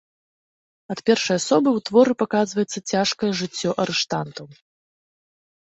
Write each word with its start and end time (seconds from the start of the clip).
Ад 0.93 0.99
першай 1.09 1.35
асобы 1.41 1.69
ў 1.77 1.87
творы 1.89 2.13
паказваецца 2.23 2.79
цяжкае 2.91 3.29
жыццё 3.43 3.69
арыштантаў. 3.85 4.45